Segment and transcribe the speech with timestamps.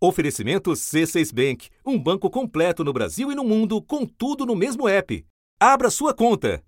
[0.00, 4.88] Oferecimento C6 Bank, um banco completo no Brasil e no mundo, com tudo no mesmo
[4.88, 5.26] app.
[5.58, 6.62] Abra sua conta.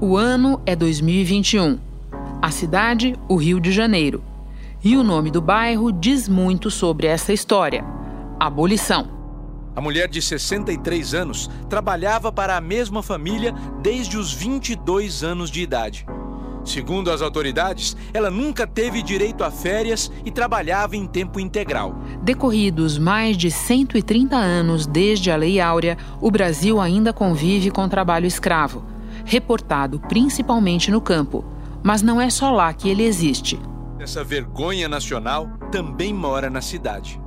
[0.00, 1.80] O ano é 2021.
[2.40, 4.22] A cidade, o Rio de Janeiro.
[4.84, 7.84] E o nome do bairro diz muito sobre essa história:
[8.38, 9.18] abolição.
[9.74, 15.60] A mulher de 63 anos trabalhava para a mesma família desde os 22 anos de
[15.60, 16.06] idade.
[16.64, 21.94] Segundo as autoridades, ela nunca teve direito a férias e trabalhava em tempo integral.
[22.22, 28.26] Decorridos mais de 130 anos desde a Lei Áurea, o Brasil ainda convive com trabalho
[28.26, 28.84] escravo,
[29.24, 31.44] reportado principalmente no campo.
[31.82, 33.58] Mas não é só lá que ele existe.
[33.98, 37.20] Essa vergonha nacional também mora na cidade.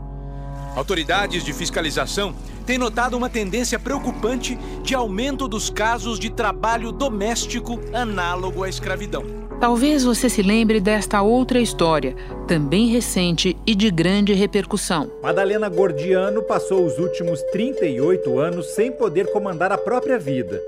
[0.75, 2.33] Autoridades de fiscalização
[2.65, 9.23] têm notado uma tendência preocupante de aumento dos casos de trabalho doméstico análogo à escravidão.
[9.59, 12.15] Talvez você se lembre desta outra história,
[12.47, 15.11] também recente e de grande repercussão.
[15.21, 20.59] Madalena Gordiano passou os últimos 38 anos sem poder comandar a própria vida.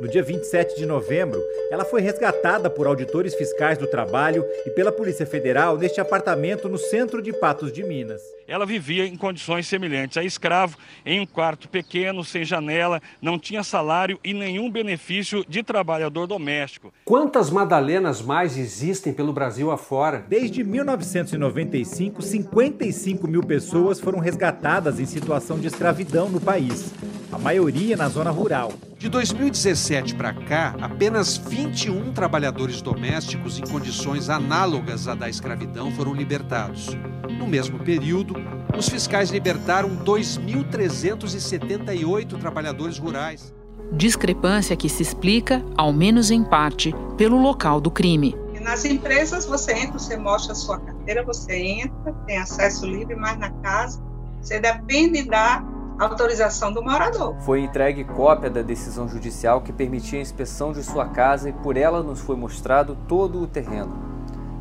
[0.00, 1.40] No dia 27 de novembro,
[1.70, 6.76] ela foi resgatada por auditores fiscais do trabalho e pela Polícia Federal neste apartamento no
[6.76, 8.20] centro de Patos de Minas.
[8.46, 13.62] Ela vivia em condições semelhantes a escravo, em um quarto pequeno, sem janela, não tinha
[13.62, 16.92] salário e nenhum benefício de trabalhador doméstico.
[17.04, 20.24] Quantas Madalenas mais existem pelo Brasil afora?
[20.28, 26.92] Desde 1995, 55 mil pessoas foram resgatadas em situação de escravidão no país,
[27.32, 28.72] a maioria na zona rural.
[29.04, 36.14] De 2017 para cá, apenas 21 trabalhadores domésticos em condições análogas à da escravidão foram
[36.14, 36.96] libertados.
[37.38, 38.34] No mesmo período,
[38.76, 43.54] os fiscais libertaram 2.378 trabalhadores rurais.
[43.92, 48.36] Discrepância que se explica, ao menos em parte, pelo local do crime.
[48.60, 53.38] Nas empresas, você entra, você mostra a sua carteira, você entra, tem acesso livre, mas
[53.38, 54.02] na casa,
[54.40, 55.62] você depende da
[55.98, 57.36] autorização do morador.
[57.40, 61.76] Foi entregue cópia da decisão judicial que permitia a inspeção de sua casa e por
[61.76, 64.13] ela nos foi mostrado todo o terreno.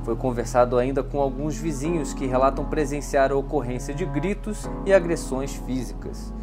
[0.04, 5.56] Foi conversado ainda com alguns vizinhos que relatam presenciar a ocorrência de gritos e agressões
[5.56, 6.34] físicas.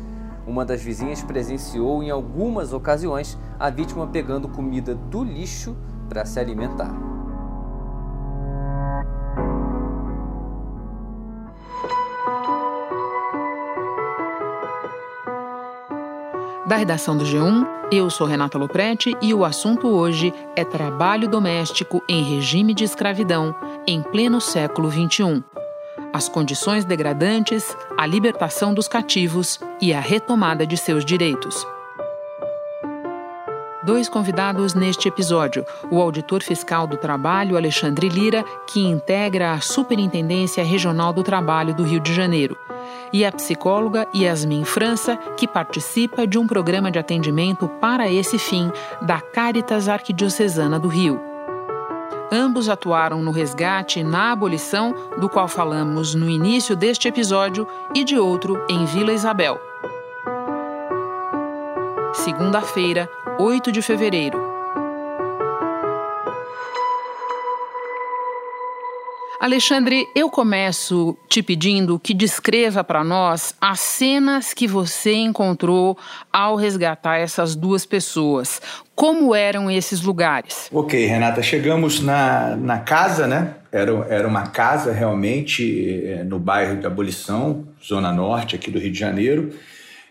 [0.46, 5.76] Uma das vizinhas presenciou em algumas ocasiões a vítima pegando comida do lixo
[6.08, 7.09] para se alimentar.
[16.70, 22.00] Da redação do G1, eu sou Renata Loprete e o assunto hoje é trabalho doméstico
[22.08, 23.52] em regime de escravidão
[23.88, 25.42] em pleno século XXI.
[26.12, 31.66] As condições degradantes, a libertação dos cativos e a retomada de seus direitos.
[33.82, 40.62] Dois convidados neste episódio: o auditor fiscal do trabalho, Alexandre Lira, que integra a Superintendência
[40.62, 42.56] Regional do Trabalho do Rio de Janeiro
[43.12, 48.70] e a psicóloga Yasmin França, que participa de um programa de atendimento para esse fim
[49.02, 51.20] da Caritas Arquidiocesana do Rio.
[52.32, 58.04] Ambos atuaram no resgate e na abolição, do qual falamos no início deste episódio, e
[58.04, 59.60] de outro em Vila Isabel.
[62.12, 64.49] Segunda-feira, 8 de fevereiro.
[69.40, 75.96] Alexandre, eu começo te pedindo que descreva para nós as cenas que você encontrou
[76.30, 78.60] ao resgatar essas duas pessoas.
[78.94, 80.68] Como eram esses lugares?
[80.70, 83.54] Ok, Renata, chegamos na, na casa, né?
[83.72, 88.92] Era, era uma casa realmente é, no bairro da Abolição, Zona Norte, aqui do Rio
[88.92, 89.54] de Janeiro.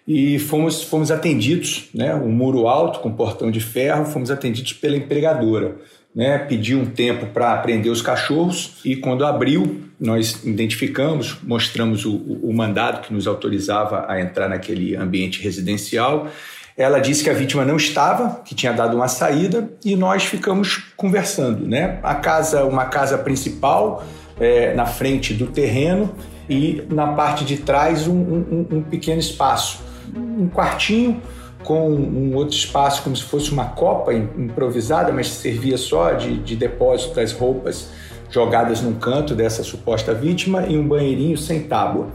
[0.08, 2.16] E fomos, fomos atendidos, né?
[2.16, 5.76] Um muro alto com portão de ferro, fomos atendidos pela empregadora
[6.20, 12.14] né, pediu um tempo para prender os cachorros e quando abriu, nós identificamos, mostramos o,
[12.14, 16.28] o, mandado que nos autorizava a entrar naquele ambiente residencial.
[16.76, 20.92] Ela disse que a vítima não estava, que tinha dado uma saída e nós ficamos
[20.98, 22.00] conversando, né?
[22.04, 24.06] A casa, uma casa principal
[24.38, 26.14] é, na frente do terreno
[26.50, 29.82] e na parte de trás um, um, um pequeno espaço,
[30.14, 31.22] um quartinho
[31.70, 36.56] com um outro espaço como se fosse uma copa improvisada, mas servia só de, de
[36.56, 37.92] depósito das roupas
[38.32, 42.08] jogadas num canto dessa suposta vítima e um banheirinho sem tábua.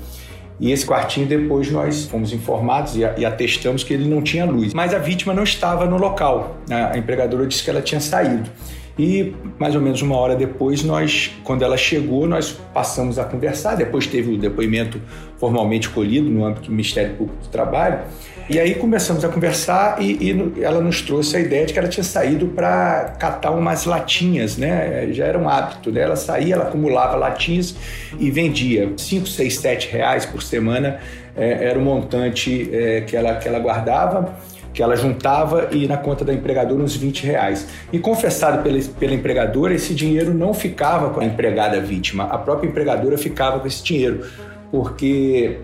[0.59, 4.75] E esse quartinho depois nós fomos informados e atestamos que ele não tinha luz.
[4.75, 6.57] Mas a vítima não estava no local.
[6.69, 8.51] A empregadora disse que ela tinha saído.
[8.99, 13.75] E mais ou menos uma hora depois, nós, quando ela chegou, nós passamos a conversar.
[13.75, 15.01] Depois teve o depoimento
[15.37, 18.01] formalmente colhido no âmbito do Ministério Público do Trabalho.
[18.49, 21.89] E aí começamos a conversar e, e ela nos trouxe a ideia de que ela
[21.89, 25.09] tinha saído para catar umas latinhas, né?
[25.13, 26.03] Já era um hábito, né?
[26.03, 27.75] Ela saía, ela acumulava latinhas
[28.19, 31.01] e vendia 5, 6, 7 reais por semana.
[31.37, 34.37] É, era o montante é, que, ela, que ela guardava
[34.75, 37.69] que ela juntava e na conta da empregadora uns 20 reais.
[37.93, 42.69] E confessado pela, pela empregadora, esse dinheiro não ficava com a empregada vítima, a própria
[42.69, 44.27] empregadora ficava com esse dinheiro,
[44.73, 45.61] porque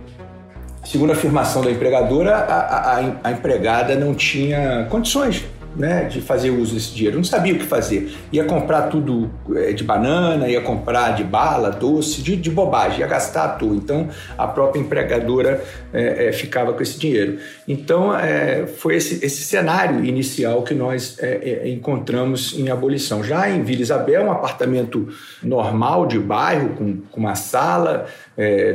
[0.85, 5.45] segundo a afirmação da empregadora, a, a, a empregada não tinha condições
[5.76, 7.17] né, de fazer uso desse dinheiro.
[7.17, 8.12] Não sabia o que fazer.
[8.32, 13.06] Ia comprar tudo é, de banana, ia comprar de bala, doce, de, de bobagem, ia
[13.06, 13.75] gastar à toa.
[13.75, 15.62] Então, a própria empregadora
[15.93, 17.38] é, é, ficava com esse dinheiro.
[17.67, 23.23] Então, é, foi esse, esse cenário inicial que nós é, é, encontramos em abolição.
[23.23, 25.08] Já em Vila Isabel, um apartamento
[25.43, 28.06] normal de bairro, com, com uma sala,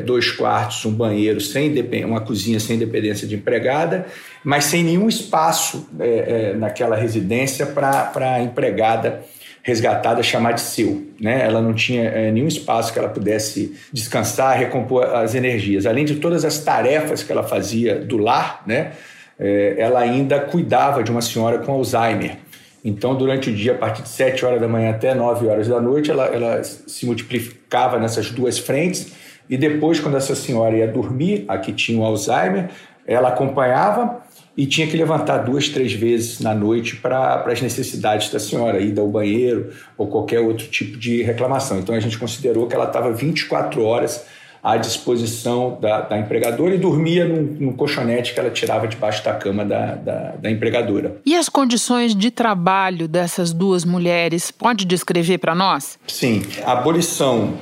[0.06, 1.74] dois quartos, um banheiro, sem
[2.06, 4.06] uma cozinha sem dependência de empregada,
[4.44, 6.54] mas sem nenhum espaço é,
[6.86, 9.24] naquela residência para a empregada
[9.64, 11.08] resgatada chamar de seu.
[11.20, 11.44] Né?
[11.44, 15.88] Ela não tinha é, nenhum espaço que ela pudesse descansar, recompor as energias.
[15.88, 18.92] Além de todas as tarefas que ela fazia do lar, né?
[19.38, 22.38] É, ela ainda cuidava de uma senhora com Alzheimer.
[22.86, 25.82] Então, durante o dia, a partir de 7 horas da manhã até 9 horas da
[25.82, 29.14] noite, ela, ela se multiplicava nessas duas frentes.
[29.50, 32.70] E depois, quando essa senhora ia dormir, a que tinha o Alzheimer,
[33.06, 34.24] ela acompanhava
[34.58, 39.02] e tinha que levantar duas, três vezes na noite para as necessidades da senhora, ida
[39.02, 41.80] ao banheiro ou qualquer outro tipo de reclamação.
[41.80, 44.26] Então a gente considerou que ela estava 24 horas
[44.64, 49.34] à disposição da, da empregadora e dormia num, num, colchonete que ela tirava debaixo da
[49.34, 51.18] cama da, da, da empregadora.
[51.24, 56.00] E as condições de trabalho dessas duas mulheres, pode descrever para nós?
[56.08, 57.54] Sim, a abolição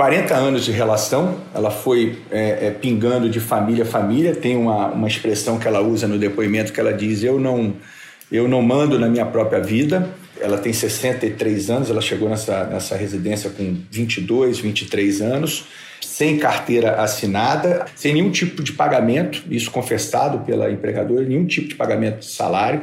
[0.00, 4.34] 40 anos de relação, ela foi é, é, pingando de família a família.
[4.34, 7.74] Tem uma, uma expressão que ela usa no depoimento que ela diz: Eu não,
[8.32, 10.08] eu não mando na minha própria vida.
[10.40, 15.66] Ela tem 63 anos, ela chegou nessa, nessa residência com 22, 23 anos,
[16.00, 21.74] sem carteira assinada, sem nenhum tipo de pagamento, isso confessado pela empregadora, nenhum tipo de
[21.74, 22.80] pagamento de salário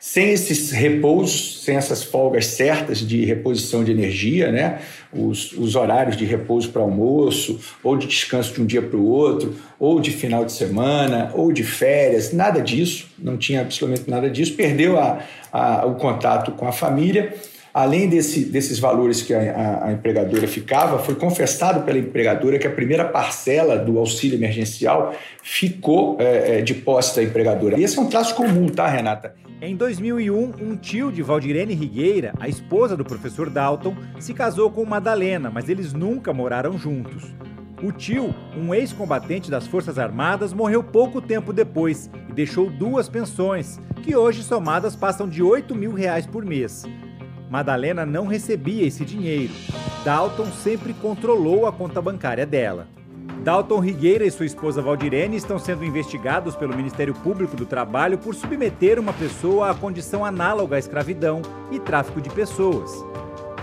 [0.00, 4.80] sem esses repousos, sem essas folgas certas de reposição de energia, né?
[5.12, 9.06] os, os horários de repouso para almoço, ou de descanso de um dia para o
[9.06, 14.30] outro, ou de final de semana, ou de férias, nada disso, não tinha absolutamente nada
[14.30, 15.20] disso, perdeu a,
[15.52, 17.34] a, o contato com a família.
[17.78, 22.66] Além desse, desses valores que a, a, a, empregadora ficava, foi confessado pela empregadora que
[22.66, 25.14] a primeira parcela do auxílio emergencial
[25.44, 27.78] ficou é, é, de posse da empregadora.
[27.78, 29.36] E esse é um traço comum, tá, Renata?
[29.62, 34.84] Em 2001, um tio de Valdirene Rigueira, a esposa do professor Dalton, se casou com
[34.84, 37.32] Madalena, mas eles nunca moraram juntos.
[37.80, 43.78] O tio, um ex-combatente das Forças Armadas, morreu pouco tempo depois e deixou duas pensões,
[44.02, 46.84] que hoje somadas passam de 8 mil reais por mês.
[47.50, 49.52] Madalena não recebia esse dinheiro.
[50.04, 52.86] Dalton sempre controlou a conta bancária dela.
[53.42, 58.34] Dalton Rigueira e sua esposa Valdirene estão sendo investigados pelo Ministério Público do Trabalho por
[58.34, 61.40] submeter uma pessoa à condição análoga à escravidão
[61.70, 62.92] e tráfico de pessoas.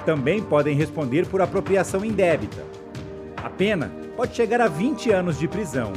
[0.06, 2.64] Também podem responder por apropriação indébita.
[3.38, 5.94] A pena pode chegar a 20 anos de prisão.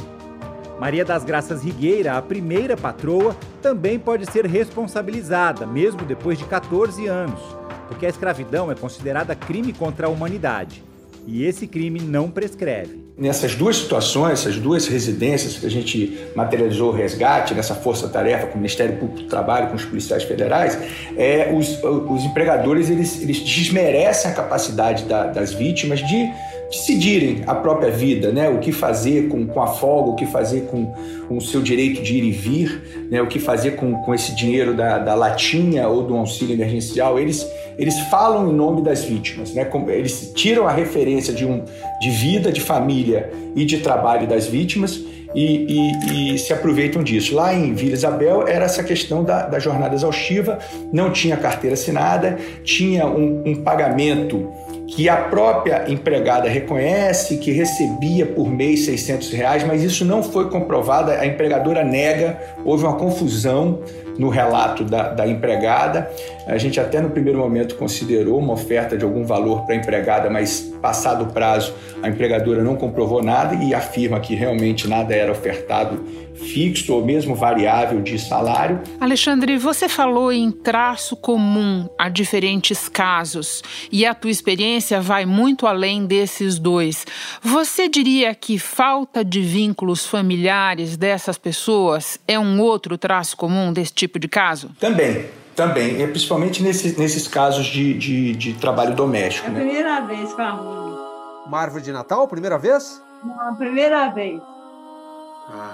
[0.79, 7.05] Maria das Graças Rigueira, a primeira patroa, também pode ser responsabilizada, mesmo depois de 14
[7.07, 7.58] anos,
[7.89, 10.83] porque a escravidão é considerada crime contra a humanidade.
[11.27, 13.03] E esse crime não prescreve.
[13.17, 18.53] Nessas duas situações, essas duas residências que a gente materializou o resgate, nessa força-tarefa com
[18.53, 20.79] o Ministério Público do Trabalho, com os policiais federais,
[21.17, 26.31] é, os, os empregadores eles, eles desmerecem a capacidade da, das vítimas de
[26.69, 28.47] decidirem a própria vida, né?
[28.49, 30.85] O que fazer com, com a folga, o que fazer com,
[31.27, 33.21] com o seu direito de ir e vir, né?
[33.21, 37.19] O que fazer com, com esse dinheiro da, da latinha ou do auxílio emergencial.
[37.19, 37.45] Eles,
[37.77, 39.67] eles falam em nome das vítimas, né?
[39.87, 41.63] Eles tiram a referência de, um,
[41.99, 47.35] de vida, de família e de trabalho das vítimas e, e, e, se aproveitam disso.
[47.35, 50.59] Lá em Vila Isabel era essa questão da, da jornada exaustiva,
[50.91, 54.51] não tinha carteira assinada, tinha um, um pagamento
[54.91, 60.49] que a própria empregada reconhece que recebia por mês 600 reais, mas isso não foi
[60.49, 63.81] comprovado, a empregadora nega, houve uma confusão
[64.19, 66.11] no relato da, da empregada.
[66.45, 70.29] A gente até no primeiro momento considerou uma oferta de algum valor para a empregada,
[70.29, 71.73] mas passado o prazo,
[72.03, 76.03] a empregadora não comprovou nada e afirma que realmente nada era ofertado
[76.39, 78.81] fixo ou mesmo variável de salário.
[78.99, 83.61] Alexandre, você falou em traço comum a diferentes casos
[83.91, 87.05] e a tua experiência vai muito além desses dois.
[87.41, 93.93] Você diria que falta de vínculos familiares dessas pessoas é um outro traço comum desse
[93.93, 94.71] tipo de caso?
[94.79, 95.29] Também.
[95.55, 99.45] Também, principalmente nesses, nesses casos de, de, de trabalho doméstico.
[99.45, 99.59] É a né?
[99.59, 101.45] primeira vez com a.
[101.45, 103.03] Uma árvore de Natal, primeira vez?
[103.23, 104.41] Não, a primeira vez.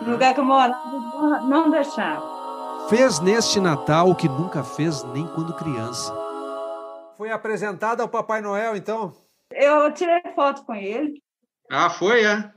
[0.01, 2.35] No lugar que eu morava, não deixava.
[2.89, 6.13] Fez neste Natal o que nunca fez nem quando criança.
[7.17, 9.13] Foi apresentada ao Papai Noel, então?
[9.51, 11.21] Eu tirei foto com ele.
[11.71, 12.49] Ah, foi, é?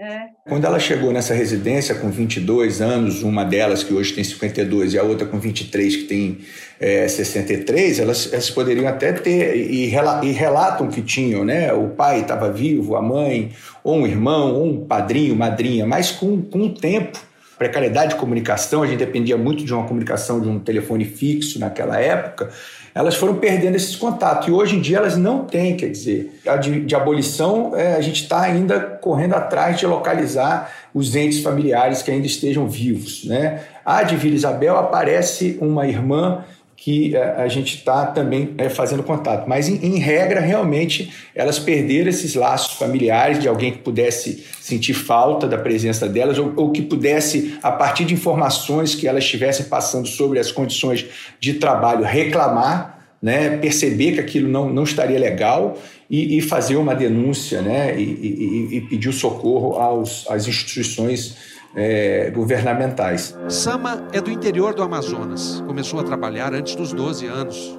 [0.00, 0.28] É.
[0.48, 4.98] Quando ela chegou nessa residência com 22 anos, uma delas que hoje tem 52 e
[4.98, 6.38] a outra com 23 que tem
[6.80, 11.72] é, 63, elas, elas poderiam até ter e, e relatam que tinham, né?
[11.74, 13.52] O pai estava vivo, a mãe,
[13.84, 17.18] ou um irmão, ou um padrinho, madrinha, mas com, com o tempo,
[17.58, 22.00] precariedade de comunicação, a gente dependia muito de uma comunicação de um telefone fixo naquela
[22.00, 22.50] época
[22.94, 24.48] elas foram perdendo esses contatos.
[24.48, 28.00] E hoje em dia elas não têm, quer dizer, a de, de abolição, é, a
[28.00, 33.24] gente está ainda correndo atrás de localizar os entes familiares que ainda estejam vivos.
[33.24, 33.60] Né?
[33.84, 36.44] A de Vila Isabel aparece uma irmã
[36.84, 39.48] que é, a gente está também é, fazendo contato.
[39.48, 44.92] Mas, em, em, regra, realmente, elas perderam esses laços familiares de alguém que pudesse sentir
[44.92, 49.66] falta da presença delas ou, ou, que pudesse, a partir de informações que elas estivessem
[49.66, 51.06] passando sobre as condições
[51.38, 52.91] de trabalho, reclamar,
[53.22, 55.78] né, perceber que aquilo não, não estaria legal
[56.10, 61.36] e, e fazer uma denúncia né, e, e, e pedir o socorro aos, às instituições
[61.74, 63.36] é, governamentais.
[63.48, 65.60] Sama é do interior do Amazonas.
[65.66, 67.78] Começou a trabalhar antes dos 12 anos.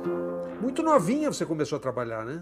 [0.62, 2.42] Muito novinha você começou a trabalhar, né?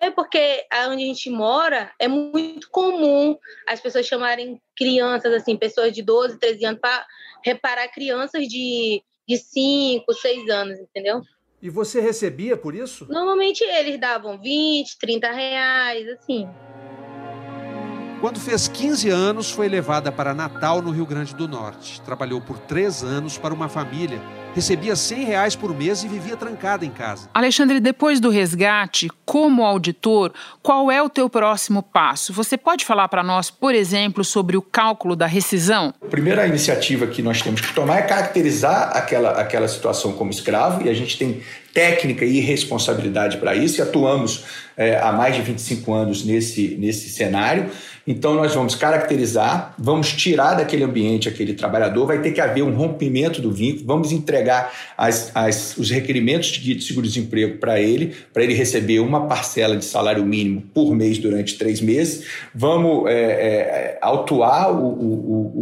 [0.00, 5.92] É porque onde a gente mora é muito comum as pessoas chamarem crianças, assim, pessoas
[5.92, 7.06] de 12, 13 anos, para
[7.42, 11.22] reparar crianças de, de 5, 6 anos, entendeu?
[11.64, 13.06] E você recebia por isso?
[13.08, 16.46] Normalmente eles davam 20, 30 reais, assim.
[18.20, 22.02] Quando fez 15 anos, foi levada para Natal, no Rio Grande do Norte.
[22.02, 24.20] Trabalhou por três anos para uma família
[24.54, 27.28] recebia 100 reais por mês e vivia trancada em casa.
[27.34, 30.32] Alexandre, depois do resgate, como auditor,
[30.62, 32.32] qual é o teu próximo passo?
[32.32, 35.92] Você pode falar para nós, por exemplo, sobre o cálculo da rescisão?
[36.00, 40.86] A primeira iniciativa que nós temos que tomar é caracterizar aquela, aquela situação como escravo
[40.86, 41.42] e a gente tem
[41.74, 44.44] técnica e responsabilidade para isso e atuamos
[44.76, 47.68] é, há mais de 25 anos nesse, nesse cenário.
[48.06, 52.74] Então, nós vamos caracterizar, vamos tirar daquele ambiente aquele trabalhador, vai ter que haver um
[52.74, 58.14] rompimento do vínculo, vamos entregar as, as, os requerimentos de guia de seguro-desemprego para ele,
[58.32, 63.12] para ele receber uma parcela de salário mínimo por mês durante três meses, vamos é,
[63.14, 65.14] é, autuar o, o,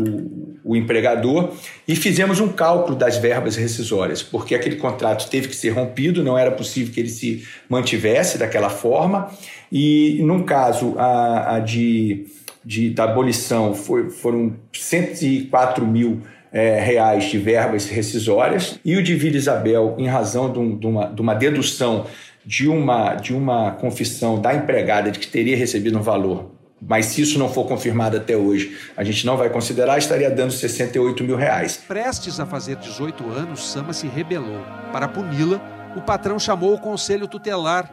[0.02, 1.52] o, o empregador
[1.86, 6.38] e fizemos um cálculo das verbas rescisórias, porque aquele contrato teve que ser rompido, não
[6.38, 9.30] era possível que ele se mantivesse daquela forma.
[9.70, 12.26] E, num caso, a, a de,
[12.64, 19.14] de, da abolição foi, foram 104 mil é, reais de verbas rescisórias, e o de
[19.14, 22.06] Vila Isabel, em razão de, um, de, uma, de uma dedução
[22.44, 26.50] de uma, de uma confissão da empregada de que teria recebido um valor
[26.86, 30.52] mas se isso não for confirmado até hoje, a gente não vai considerar, estaria dando
[30.52, 31.76] 68 mil reais.
[31.86, 34.60] Prestes a fazer 18 anos, Sama se rebelou.
[34.92, 35.60] Para puni-la,
[35.96, 37.88] o patrão chamou o conselho tutelar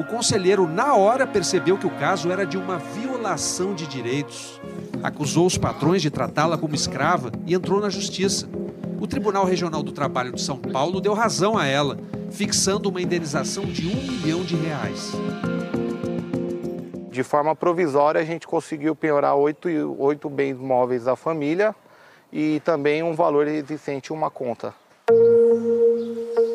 [0.00, 4.58] o conselheiro, na hora, percebeu que o caso era de uma violação de direitos.
[5.02, 8.48] Acusou os patrões de tratá-la como escrava e entrou na justiça.
[8.98, 11.98] O Tribunal Regional do Trabalho de São Paulo deu razão a ela,
[12.30, 15.12] fixando uma indenização de um milhão de reais.
[17.10, 21.74] De forma provisória, a gente conseguiu penhorar oito, oito bens móveis da família
[22.32, 24.72] e também um valor existente uma conta.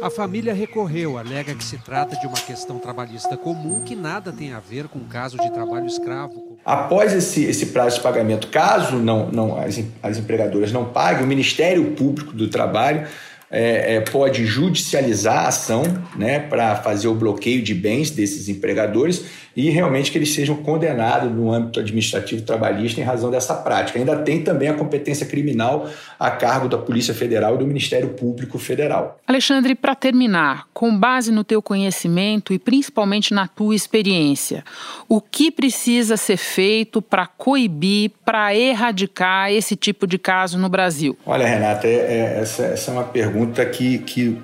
[0.06, 4.54] A família recorreu, alega que se trata de uma questão trabalhista comum que nada tem
[4.54, 6.60] a ver com o caso de trabalho escravo.
[6.64, 11.28] Após esse, esse prazo de pagamento, caso não, não as, as empregadoras não paguem, o
[11.28, 13.08] Ministério Público do Trabalho
[13.50, 15.82] é, é, pode judicializar a ação
[16.16, 21.32] né, para fazer o bloqueio de bens desses empregadores e realmente que eles sejam condenados
[21.32, 23.98] no âmbito administrativo trabalhista em razão dessa prática.
[23.98, 28.58] Ainda tem também a competência criminal a cargo da Polícia Federal e do Ministério Público
[28.58, 29.18] Federal.
[29.26, 34.64] Alexandre, para terminar, com base no teu conhecimento e principalmente na tua experiência,
[35.08, 41.18] o que precisa ser feito para coibir, para erradicar esse tipo de caso no Brasil?
[41.26, 44.38] Olha, Renata, é, é, essa, essa é uma pergunta que, que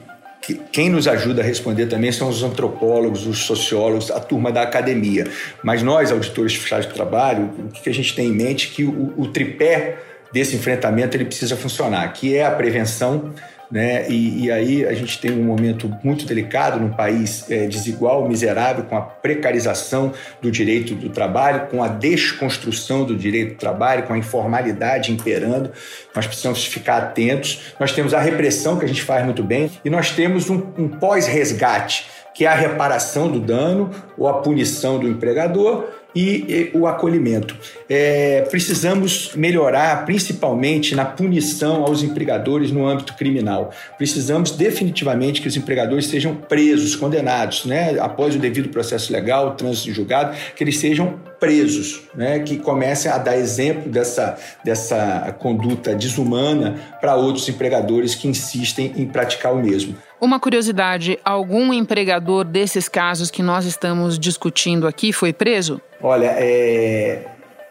[0.72, 5.28] quem nos ajuda a responder também são os antropólogos, os sociólogos, a turma da academia.
[5.64, 8.84] Mas nós, auditores fiscais do trabalho, o que a gente tem em mente é que
[8.84, 10.00] o, o tripé
[10.34, 13.34] desse enfrentamento ele precisa funcionar, que é a prevenção,
[13.72, 14.06] né?
[14.10, 18.84] E, e, aí a gente tem um momento muito delicado num país é, desigual, miserável,
[18.84, 20.12] com a precarização
[20.42, 25.72] do direito do trabalho, com a desconstrução do direito do trabalho, com a informalidade imperando.
[26.14, 27.74] Nós precisamos ficar atentos.
[27.80, 30.90] Nós temos a repressão que a gente faz muito bem e nós temos um, um
[30.90, 37.56] pós-resgate, que é a reparação do dano ou a punição do empregador e, o acolhimento.
[37.90, 43.72] É, precisamos melhorar, principalmente na punição aos empregadores no âmbito criminal.
[43.98, 47.98] Precisamos definitivamente que os empregadores sejam presos, condenados, né?
[48.00, 52.40] após o devido processo legal, trânsito julgado, que eles sejam presos, né?
[52.40, 59.06] que comecem a dar exemplo dessa, dessa conduta desumana para outros empregadores que insistem em
[59.06, 59.96] praticar o mesmo.
[60.22, 65.82] Uma curiosidade: algum empregador desses casos que nós estamos discutindo aqui foi preso?
[66.00, 67.26] Olha, é,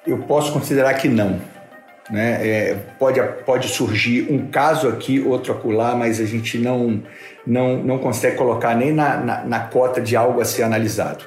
[0.04, 1.40] eu posso considerar que não.
[2.10, 2.40] Né?
[2.44, 7.00] É, pode, pode surgir um caso aqui, outro acolá, mas a gente não,
[7.46, 11.24] não, não consegue colocar nem na, na, na cota de algo a ser analisado.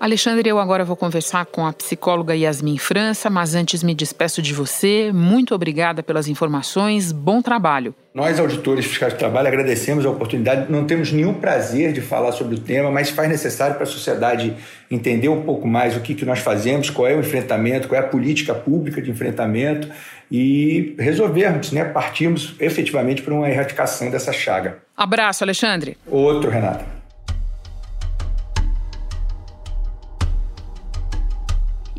[0.00, 4.54] Alexandre, eu agora vou conversar com a psicóloga Yasmin França, mas antes me despeço de
[4.54, 5.10] você.
[5.12, 7.92] Muito obrigada pelas informações, bom trabalho.
[8.14, 10.70] Nós, auditores fiscais de trabalho, agradecemos a oportunidade.
[10.70, 14.54] Não temos nenhum prazer de falar sobre o tema, mas faz necessário para a sociedade
[14.88, 18.04] entender um pouco mais o que, que nós fazemos, qual é o enfrentamento, qual é
[18.04, 19.88] a política pública de enfrentamento
[20.30, 24.78] e resolvermos, né, partirmos efetivamente para uma erradicação dessa chaga.
[24.96, 25.96] Abraço, Alexandre.
[26.06, 26.97] Outro, Renata.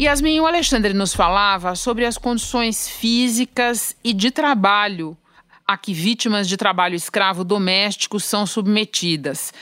[0.01, 5.17] Yasmin, o Alexandre nos falava sobre as condições físicas e de trabalho
[5.67, 9.53] a que vítimas de trabalho escravo doméstico são submetidas.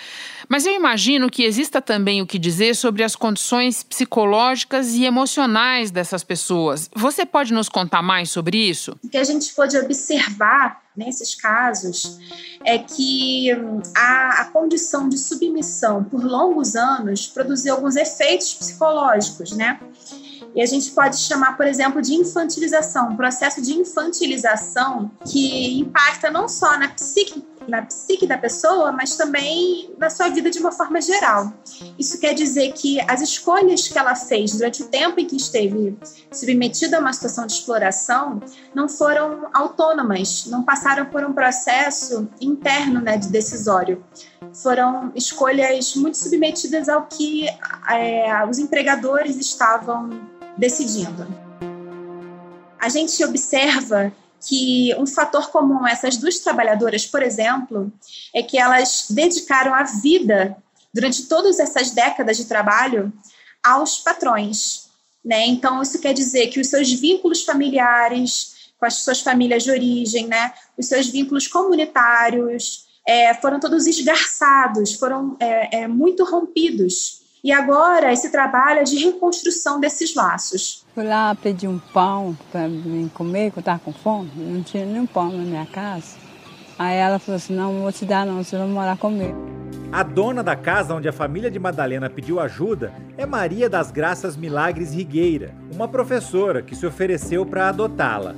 [0.47, 5.91] Mas eu imagino que exista também o que dizer sobre as condições psicológicas e emocionais
[5.91, 6.89] dessas pessoas.
[6.95, 8.95] Você pode nos contar mais sobre isso?
[9.03, 12.17] O que a gente pode observar nesses casos
[12.63, 19.51] é que hum, a, a condição de submissão por longos anos produziu alguns efeitos psicológicos,
[19.51, 19.77] né?
[20.57, 26.31] E a gente pode chamar, por exemplo, de infantilização, um processo de infantilização que impacta
[26.31, 30.71] não só na psique, na psique da pessoa, mas também na sua vida de uma
[30.71, 31.53] forma geral.
[31.99, 35.95] Isso quer dizer que as escolhas que ela fez durante o tempo em que esteve
[36.31, 38.41] submetida a uma situação de exploração
[38.73, 44.03] não foram autônomas, não passaram por um processo interno né, de decisório.
[44.55, 47.45] Foram escolhas muito submetidas ao que
[47.91, 51.27] é, os empregadores estavam decidindo.
[52.79, 54.11] A gente observa
[54.45, 57.91] que um fator comum a essas duas trabalhadoras, por exemplo,
[58.33, 60.55] é que elas dedicaram a vida
[60.93, 63.11] durante todas essas décadas de trabalho
[63.63, 64.87] aos patrões.
[65.23, 65.45] Né?
[65.47, 70.27] Então, isso quer dizer que os seus vínculos familiares, com as suas famílias de origem,
[70.27, 70.53] né?
[70.77, 77.21] os seus vínculos comunitários, é, foram todos esgarçados, foram é, é, muito rompidos.
[77.47, 80.85] E agora esse trabalho é de reconstrução desses laços.
[80.93, 84.85] Fui lá pedir um pão para mim comer, que eu estava com fome, não tinha
[84.85, 86.17] nenhum pão na minha casa.
[86.77, 89.33] Aí ela falou assim: não, não vou te dar, não, você vai morar comigo.
[89.93, 94.35] A dona da casa onde a família de Madalena pediu ajuda é Maria das Graças
[94.35, 98.35] Milagres Rigueira, uma professora que se ofereceu para adotá-la.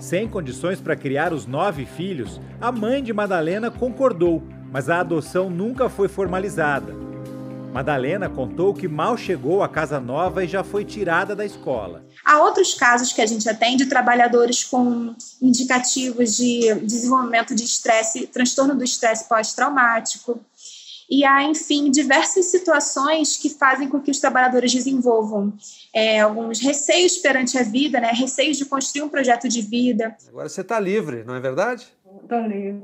[0.00, 5.48] Sem condições para criar os nove filhos, a mãe de Madalena concordou, mas a adoção
[5.48, 7.09] nunca foi formalizada.
[7.72, 12.04] Madalena contou que mal chegou à casa nova e já foi tirada da escola.
[12.24, 18.74] Há outros casos que a gente atende, trabalhadores com indicativos de desenvolvimento de estresse, transtorno
[18.74, 20.40] do estresse pós-traumático.
[21.08, 25.52] E há, enfim, diversas situações que fazem com que os trabalhadores desenvolvam
[25.94, 28.10] é, alguns receios perante a vida, né?
[28.12, 30.16] receios de construir um projeto de vida.
[30.28, 31.86] Agora você está livre, não é verdade?
[32.22, 32.82] Estou livre.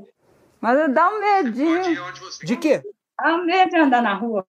[0.59, 2.03] Mas dá um medinho.
[2.43, 2.81] De quê?
[3.17, 4.45] Dá um medo de andar na rua.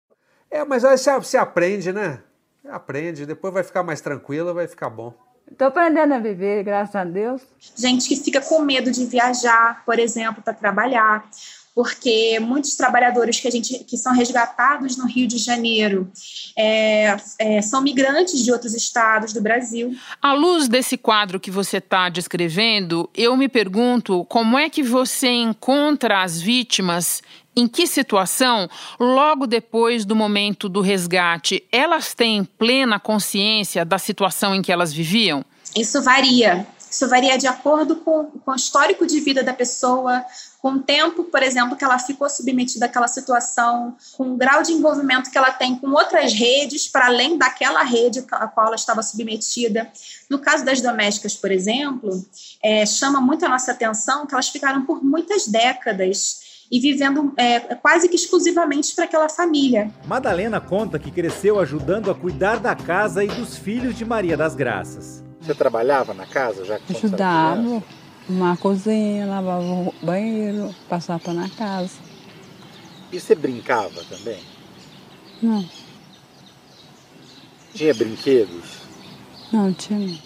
[0.50, 2.20] É, mas aí você aprende, né?
[2.68, 5.14] Aprende, depois vai ficar mais tranquila, vai ficar bom.
[5.50, 7.42] Estou aprendendo a viver, graças a Deus.
[7.76, 11.24] Gente que fica com medo de viajar, por exemplo, para trabalhar,
[11.74, 16.10] porque muitos trabalhadores que a gente que são resgatados no Rio de Janeiro
[16.56, 19.96] é, é, são migrantes de outros estados do Brasil.
[20.20, 25.28] À luz desse quadro que você está descrevendo, eu me pergunto como é que você
[25.28, 27.22] encontra as vítimas
[27.58, 28.68] em que situação,
[29.00, 34.92] logo depois do momento do resgate, elas têm plena consciência da situação em que elas
[34.92, 35.44] viviam?
[35.76, 36.66] Isso varia.
[36.90, 40.24] Isso varia de acordo com, com o histórico de vida da pessoa,
[40.58, 44.72] com o tempo, por exemplo, que ela ficou submetida àquela situação, com o grau de
[44.72, 49.02] envolvimento que ela tem com outras redes, para além daquela rede a qual ela estava
[49.02, 49.90] submetida.
[50.30, 52.24] No caso das domésticas, por exemplo,
[52.62, 57.60] é, chama muito a nossa atenção que elas ficaram por muitas décadas e vivendo é,
[57.76, 59.90] quase que exclusivamente para aquela família.
[60.06, 64.54] Madalena conta que cresceu ajudando a cuidar da casa e dos filhos de Maria das
[64.54, 65.24] Graças.
[65.40, 66.78] Você trabalhava na casa já?
[66.90, 67.82] Ajudava
[68.28, 71.96] uma cozinha, lavava o banheiro, passava na casa.
[73.10, 74.38] E você brincava também?
[75.42, 75.64] Não.
[77.72, 78.82] Tinha brinquedos?
[79.52, 80.18] Não tinha.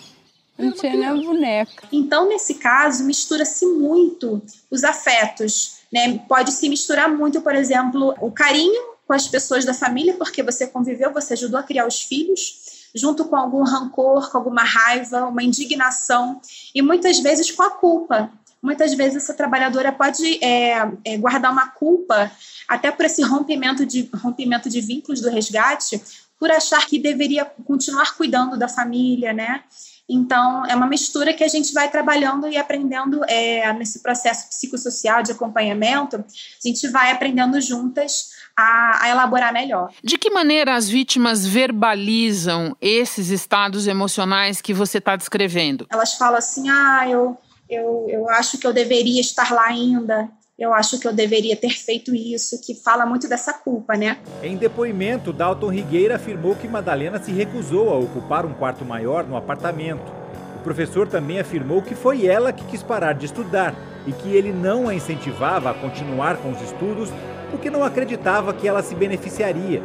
[0.59, 1.85] Não tinha nem boneca.
[1.93, 5.82] Então, nesse caso, mistura-se muito os afetos.
[5.93, 6.19] Né?
[6.29, 10.67] Pode se misturar muito, por exemplo, o carinho com as pessoas da família, porque você
[10.67, 15.43] conviveu, você ajudou a criar os filhos junto com algum rancor, com alguma raiva, uma
[15.43, 16.41] indignação
[16.75, 18.31] e muitas vezes com a culpa.
[18.63, 22.31] Muitas vezes essa trabalhadora pode é, é, guardar uma culpa
[22.69, 26.01] até por esse rompimento de, rompimento de vínculos do resgate,
[26.39, 29.63] por achar que deveria continuar cuidando da família, né?
[30.09, 35.23] Então, é uma mistura que a gente vai trabalhando e aprendendo é, nesse processo psicossocial
[35.23, 39.93] de acompanhamento, a gente vai aprendendo juntas a, a, elaborar melhor.
[40.03, 45.87] De que maneira as vítimas verbalizam esses estados emocionais que você está descrevendo?
[45.91, 47.39] Elas falam assim: ah, eu,
[47.69, 50.29] eu, eu acho que eu deveria estar lá ainda.
[50.63, 54.19] Eu acho que eu deveria ter feito isso, que fala muito dessa culpa, né?
[54.41, 59.37] Em depoimento, Dalton Rigueira afirmou que Madalena se recusou a ocupar um quarto maior no
[59.37, 60.13] apartamento.
[60.55, 63.75] O professor também afirmou que foi ela que quis parar de estudar
[64.07, 67.09] e que ele não a incentivava a continuar com os estudos
[67.51, 69.83] porque não acreditava que ela se beneficiaria.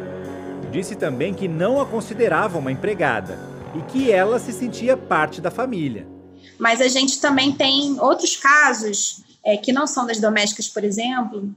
[0.70, 3.36] Disse também que não a considerava uma empregada
[3.74, 6.06] e que ela se sentia parte da família.
[6.56, 11.50] Mas a gente também tem outros casos, é, que não são das domésticas, por exemplo,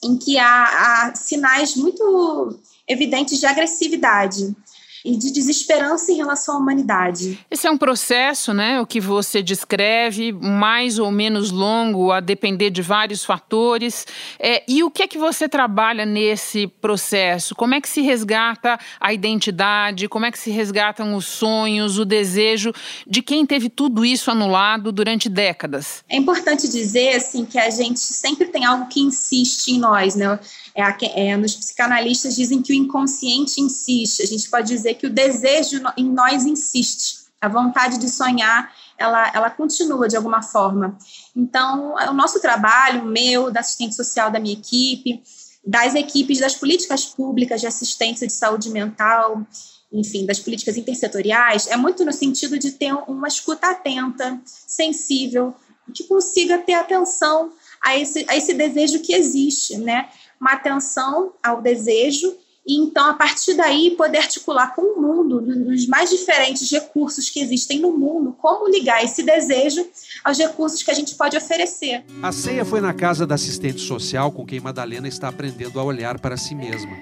[0.00, 4.54] em que há, há sinais muito evidentes de agressividade
[5.04, 7.38] e de desesperança em relação à humanidade.
[7.50, 12.70] Esse é um processo, né, o que você descreve, mais ou menos longo, a depender
[12.70, 14.06] de vários fatores.
[14.38, 17.54] É, e o que é que você trabalha nesse processo?
[17.54, 20.08] Como é que se resgata a identidade?
[20.08, 22.72] Como é que se resgatam os sonhos, o desejo
[23.06, 26.04] de quem teve tudo isso anulado durante décadas?
[26.08, 30.38] É importante dizer assim que a gente sempre tem algo que insiste em nós, né?
[30.74, 34.22] É, é, nos psicanalistas dizem que o inconsciente insiste.
[34.22, 37.22] A gente pode dizer que o desejo em nós insiste.
[37.40, 40.96] A vontade de sonhar, ela, ela continua de alguma forma.
[41.34, 45.20] Então, o nosso trabalho, o meu, da assistente social da minha equipe,
[45.66, 49.44] das equipes das políticas públicas de assistência de saúde mental,
[49.92, 55.54] enfim, das políticas intersetoriais, é muito no sentido de ter uma escuta atenta, sensível,
[55.92, 57.52] que consiga ter atenção
[57.82, 60.08] a esse, a esse desejo que existe, né?
[60.42, 65.86] uma atenção ao desejo e então a partir daí poder articular com o mundo nos
[65.86, 69.84] mais diferentes recursos que existem no mundo, como ligar esse desejo
[70.22, 72.04] aos recursos que a gente pode oferecer.
[72.22, 76.20] A ceia foi na casa da assistente social com quem Madalena está aprendendo a olhar
[76.20, 76.92] para si mesma.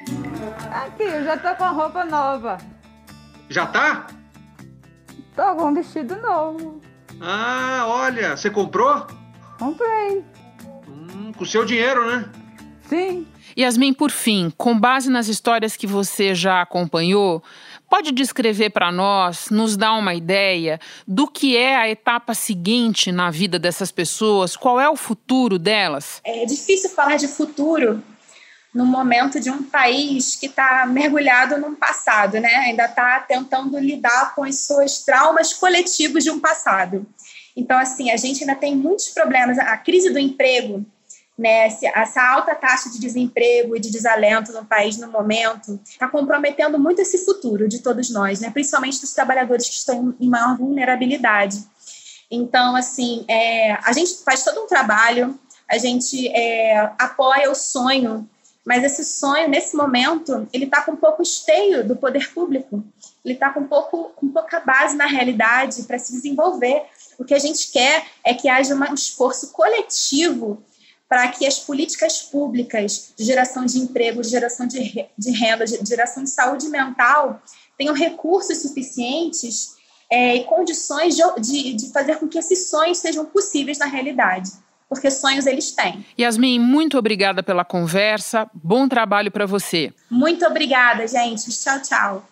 [0.70, 2.58] Aqui, eu já tô com a roupa nova.
[3.48, 4.06] Já tá?
[5.36, 6.80] Tô com um vestido novo.
[7.20, 9.06] Ah, olha, você comprou?
[9.58, 10.24] Comprei.
[10.88, 12.30] Hum, com seu dinheiro, né?
[12.88, 13.26] Sim.
[13.58, 17.42] Yasmin, por fim, com base nas histórias que você já acompanhou,
[17.88, 23.30] pode descrever para nós, nos dar uma ideia do que é a etapa seguinte na
[23.30, 24.56] vida dessas pessoas?
[24.56, 26.20] Qual é o futuro delas?
[26.24, 28.02] É difícil falar de futuro
[28.72, 32.54] no momento de um país que está mergulhado num passado, né?
[32.66, 37.04] Ainda está tentando lidar com os seus traumas coletivos de um passado.
[37.56, 39.58] Então, assim, a gente ainda tem muitos problemas.
[39.58, 40.86] A crise do emprego
[41.40, 46.78] né, essa alta taxa de desemprego e de desalento no país no momento está comprometendo
[46.78, 51.64] muito esse futuro de todos nós, né, principalmente dos trabalhadores que estão em maior vulnerabilidade.
[52.30, 58.28] Então, assim, é, a gente faz todo um trabalho, a gente é, apoia o sonho,
[58.62, 62.84] mas esse sonho, nesse momento, ele está com um pouco esteio do poder público,
[63.24, 66.82] ele está com, um pouco, com pouca base na realidade para se desenvolver.
[67.18, 70.62] O que a gente quer é que haja um esforço coletivo
[71.10, 75.84] para que as políticas públicas de geração de emprego, de geração de, de renda, de
[75.84, 77.42] geração de saúde mental
[77.76, 79.74] tenham recursos suficientes
[80.08, 84.52] é, e condições de, de, de fazer com que esses sonhos sejam possíveis na realidade
[84.88, 86.04] porque sonhos eles têm.
[86.18, 88.50] Yasmin, muito obrigada pela conversa.
[88.52, 89.94] Bom trabalho para você.
[90.10, 91.48] Muito obrigada, gente.
[91.48, 92.24] Tchau, tchau.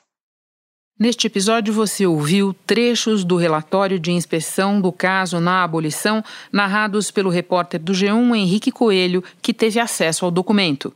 [0.98, 7.30] Neste episódio, você ouviu trechos do relatório de inspeção do caso na abolição, narrados pelo
[7.30, 10.92] repórter do G1 Henrique Coelho, que teve acesso ao documento.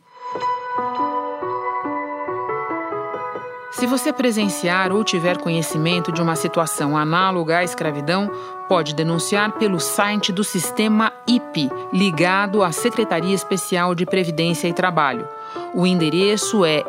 [3.71, 8.29] Se você presenciar ou tiver conhecimento de uma situação análoga à escravidão,
[8.69, 15.29] pode denunciar pelo site do Sistema IP, ligado à Secretaria Especial de Previdência e Trabalho.
[15.73, 16.83] O endereço é